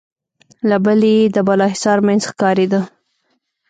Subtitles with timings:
[0.69, 2.81] له بلې يې د بالاحصار مينځ ښکارېده.